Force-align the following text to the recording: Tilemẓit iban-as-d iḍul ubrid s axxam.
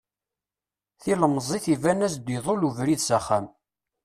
Tilemẓit 1.01 1.65
iban-as-d 1.73 2.27
iḍul 2.37 2.67
ubrid 2.69 3.01
s 3.03 3.09
axxam. 3.17 3.45